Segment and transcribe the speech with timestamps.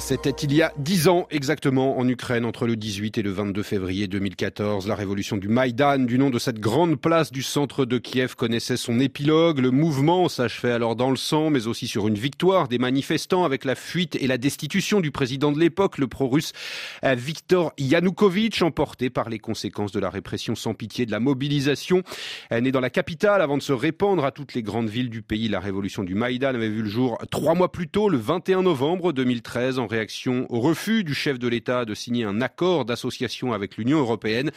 [0.00, 3.62] C'était il y a dix ans exactement en Ukraine, entre le 18 et le 22
[3.62, 4.88] février 2014.
[4.88, 8.78] La révolution du Maïdan, du nom de cette grande place du centre de Kiev, connaissait
[8.78, 9.58] son épilogue.
[9.58, 13.66] Le mouvement s'achevait alors dans le sang, mais aussi sur une victoire des manifestants avec
[13.66, 16.52] la fuite et la destitution du président de l'époque, le pro-russe
[17.04, 22.02] euh, Viktor Yanukovych, emporté par les conséquences de la répression sans pitié de la mobilisation.
[22.50, 25.48] Née dans la capitale avant de se répandre à toutes les grandes villes du pays,
[25.48, 29.12] la révolution du Maïdan avait vu le jour trois mois plus tôt, le 21 novembre
[29.12, 33.76] 2013 en réaction au refus du chef de l'État de signer un accord d'association avec
[33.76, 34.50] l'Union européenne.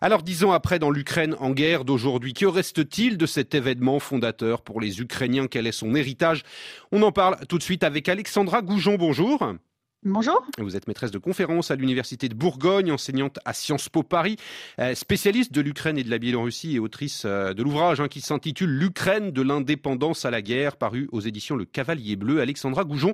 [0.00, 4.62] Alors dix ans après, dans l'Ukraine en guerre d'aujourd'hui, que reste-t-il de cet événement fondateur
[4.62, 5.48] pour les Ukrainiens?
[5.48, 6.44] Quel est son héritage?
[6.92, 8.94] On en parle tout de suite avec Alexandra Goujon.
[8.94, 9.54] Bonjour.
[10.04, 10.46] Bonjour.
[10.58, 14.36] Vous êtes maîtresse de conférence à l'Université de Bourgogne, enseignante à Sciences Po Paris,
[14.78, 18.20] euh, spécialiste de l'Ukraine et de la Biélorussie et autrice euh, de l'ouvrage hein, qui
[18.20, 22.40] s'intitule L'Ukraine de l'indépendance à la guerre, paru aux éditions Le Cavalier Bleu.
[22.40, 23.12] Alexandra Goujon,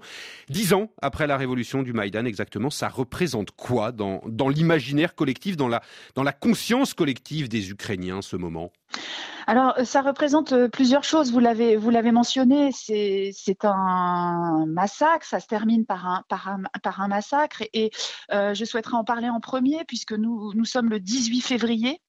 [0.51, 5.69] dix ans après la révolution du Maïdan exactement, ça représente quoi dans, l'imaginaire collectif, dans
[5.69, 5.80] la,
[6.15, 8.73] dans la conscience collective des Ukrainiens ce moment?
[9.46, 11.30] Alors, ça représente euh, plusieurs choses.
[11.30, 15.26] Vous l'avez, vous l'avez mentionné, c'est, c'est un massacre.
[15.26, 17.62] Ça se termine par un, par un, par un massacre.
[17.74, 17.90] Et,
[18.32, 22.01] euh, je souhaiterais en parler en premier, puisque nous, nous sommes le 18 février.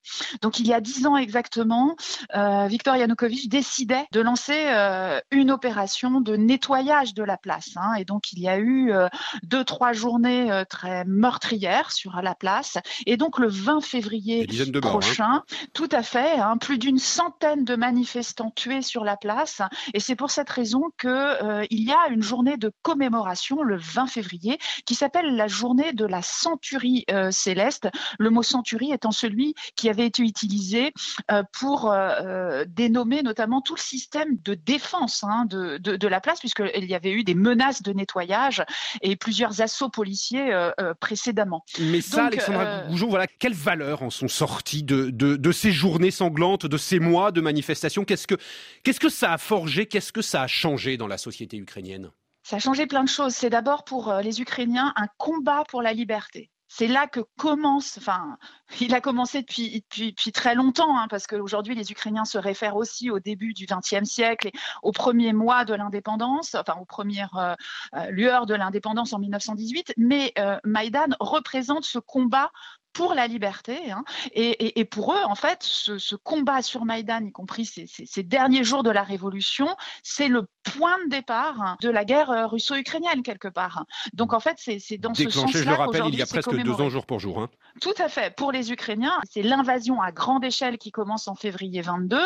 [0.41, 1.95] Donc, il y a dix ans exactement,
[2.35, 7.71] euh, Viktor Yanukovych décidait de lancer euh, une opération de nettoyage de la place.
[7.75, 7.95] Hein.
[7.95, 9.07] Et donc, il y a eu euh,
[9.43, 12.77] deux, trois journées euh, très meurtrières sur la place.
[13.05, 14.79] Et donc, le 20 février hein.
[14.81, 19.61] prochain, tout à fait, hein, plus d'une centaine de manifestants tués sur la place.
[19.93, 24.07] Et c'est pour cette raison qu'il euh, y a une journée de commémoration le 20
[24.07, 27.87] février qui s'appelle la journée de la centurie euh, céleste.
[28.19, 30.93] Le mot centurie étant celui qui avait été utilisé
[31.31, 36.21] euh, pour euh, dénommer notamment tout le système de défense hein, de, de, de, la
[36.21, 38.63] place, puisqu'il y avait eu des menaces de nettoyage
[39.01, 40.51] et plusieurs assauts policiers
[40.99, 41.63] précédemment.
[41.79, 46.11] Mais ça, Donc, Alexandra Goujon, voilà, quelles valeurs en sont sorties de, de ces journées
[46.11, 48.05] sanglantes, de ces mois de manifestation.
[48.05, 48.35] Qu'est-ce que,
[48.83, 49.85] que ça a forgé?
[49.85, 52.11] Qu'est-ce que ça a changé dans la société ukrainienne?
[52.43, 53.33] Ça a changé plein de choses.
[53.33, 57.97] C'est d'abord pour euh, les Ukrainiens un combat pour la liberté c'est là que commence,
[57.97, 58.37] enfin,
[58.81, 62.75] il a commencé depuis, depuis, depuis très longtemps, hein, parce qu'aujourd'hui, les Ukrainiens se réfèrent
[62.75, 67.35] aussi au début du XXe siècle et aux premiers mois de l'indépendance, enfin, aux premières
[67.37, 67.53] euh,
[67.95, 69.93] euh, lueurs de l'indépendance en 1918.
[69.97, 72.51] Mais euh, Maïdan représente ce combat
[72.95, 73.91] pour la liberté.
[73.91, 74.03] Hein.
[74.31, 77.85] Et, et, et, pour eux, en fait, ce, ce, combat sur Maïdan, y compris ces,
[77.87, 79.67] ces, ces derniers jours de la révolution,
[80.01, 83.85] c'est le point de départ de la guerre euh, russo-ukrainienne, quelque part.
[84.13, 85.61] Donc, en fait, c'est dans Déclenché, ce sens-là.
[85.61, 87.41] Je le rappelle, il y a presque deux ans jour pour jour.
[87.41, 87.49] Hein.
[87.81, 88.33] Tout à fait.
[88.33, 92.17] Pour les Ukrainiens, c'est l'invasion à grande échelle qui commence en février 22,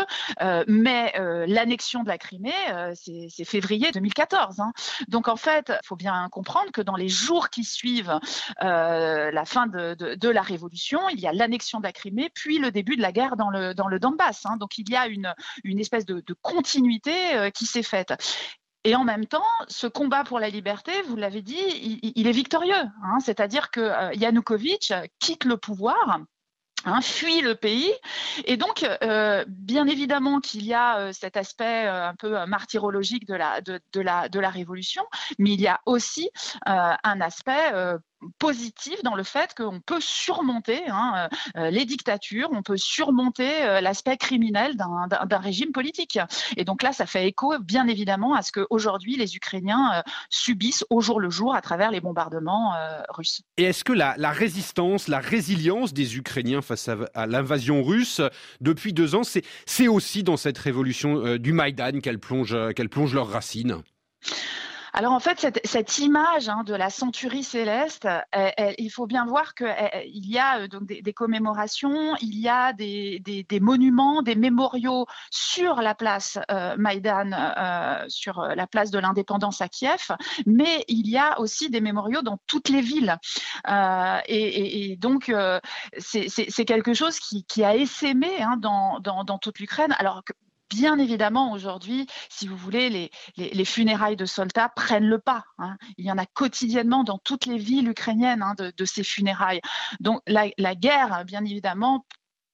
[0.42, 4.60] euh, mais euh, l'annexion de la Crimée, euh, c'est février 2014.
[4.60, 4.72] Hein.
[5.08, 8.20] Donc, en fait, il faut bien comprendre que dans les jours qui suivent
[8.62, 10.59] la fin de, de, de la révolution,
[11.12, 13.74] il y a l'annexion de la Crimée, puis le début de la guerre dans le,
[13.74, 14.46] dans le Donbass.
[14.46, 14.58] Hein.
[14.58, 15.34] Donc il y a une,
[15.64, 18.14] une espèce de, continuité euh, qui s'est faite.
[18.86, 22.74] Et en même temps, ce combat pour la liberté, vous l'avez dit, il, est victorieux.
[22.74, 23.20] Hein.
[23.20, 26.22] C'est-à-dire que euh, Yanukovych quitte le pouvoir
[26.86, 27.92] Hein, fuit le pays.
[28.46, 33.34] Et donc, euh, bien évidemment qu'il y a euh, cet aspect un peu martyrologique de
[33.34, 35.04] la, de, la, de la révolution,
[35.40, 36.30] mais il y a aussi
[36.66, 37.74] un aspect
[38.38, 43.82] positif dans le fait qu'on peut surmonter hein, euh, les dictatures, on peut surmonter euh,
[43.82, 46.20] l'aspect criminel d'un régime politique.
[46.58, 50.86] Et donc là, ça fait écho bien évidemment à ce qu'aujourd'hui les Ukrainiens euh, subissent
[50.90, 53.42] au jour le jour à travers les bombardements euh, russes.
[53.58, 58.22] Et est-ce que la, la, résistance, la résilience des Ukrainiens face à, l'invasion russe
[58.62, 63.14] depuis deux ans, c'est aussi dans cette révolution euh, du Maïdan qu'elle plonge, qu plonge
[63.14, 63.82] leurs racines?
[65.00, 69.56] Alors en fait, cette, image hein, de la centurie céleste, elle, il faut bien voir
[69.56, 73.22] qu'il y a euh, donc des, commémorations, il y a des,
[73.62, 79.70] monuments, des mémoriaux sur la place euh, Maïdan, euh, sur la place de l'indépendance à
[79.70, 80.12] Kiev,
[80.46, 83.16] mais il y a aussi des mémoriaux dans toutes les villes.
[83.70, 85.62] Euh, et, donc, euh,
[85.98, 89.96] c'est quelque chose qui, a essaimé hein, dans, dans, dans toute l'Ukraine.
[89.98, 90.34] Alors que
[90.70, 95.44] bien évidemment, aujourd'hui, si vous voulez, les, les, les, funérailles de soldats prennent le pas.
[95.58, 95.78] Hein.
[95.98, 99.62] Il y en a quotidiennement dans toutes les villes ukrainiennes hein, de, ces funérailles.
[100.00, 102.06] Donc la guerre, bien évidemment,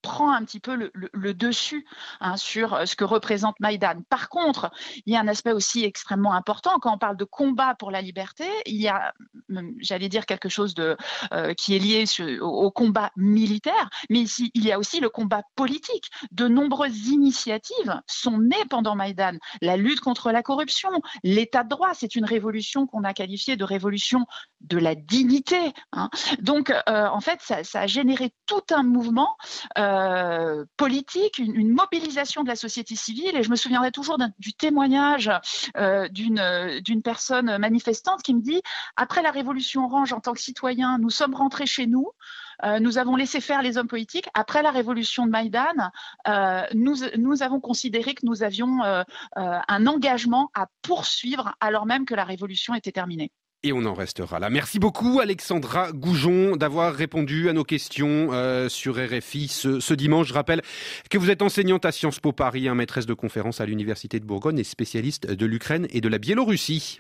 [0.06, 1.84] prend un petit peu le, dessus
[2.22, 4.04] hein, sur euh, ce que représente Maïdan.
[4.08, 4.70] Par contre,
[5.08, 8.04] il y a un aspect aussi extrêmement important quand on parle de combat pour la
[8.04, 8.46] liberté.
[8.68, 9.14] Il y a,
[9.80, 10.96] j'allais dire quelque chose de
[11.34, 12.06] euh, qui est lié
[12.40, 16.12] au, combat militaire, mais ici il y a aussi le combat politique.
[16.32, 19.38] De nombreuses initiatives sont nées pendant Maïdan.
[19.62, 20.92] La lutte contre la corruption,
[21.24, 24.28] l'état de droit, c'est une révolution qu'on a qualifiée de révolution
[24.66, 25.74] de la dignité.
[25.92, 26.10] Hein.
[26.40, 29.38] Donc, en fait, ça, a généré tout un mouvement
[30.78, 33.36] politique, une, mobilisation de la société civile.
[33.36, 35.32] Et je me souviendrai toujours du témoignage
[36.12, 38.62] d'une personne manifestante qui me dit,
[38.96, 42.12] après la révolution orange, en tant que citoyen, nous sommes rentrés chez nous.
[42.64, 44.30] Euh, nous avons laissé faire les hommes politiques.
[44.34, 45.92] Après la révolution de Maïdan,
[46.28, 49.04] euh, nous, avons considéré que nous avions euh,
[49.36, 53.32] un engagement à poursuivre alors même que la révolution était terminée.
[53.68, 54.52] Et on en restera là.
[54.52, 58.30] Merci beaucoup Alexandra Goujon d'avoir répondu à nos questions
[58.70, 60.28] sur RFI ce, dimanche.
[60.28, 60.62] Je rappelle
[61.10, 64.60] que vous êtes enseignante à Sciences Po Paris, maîtresse de conférence à l'Université de Bourgogne
[64.60, 66.94] et spécialiste de l'Ukraine et de la Biélorussie.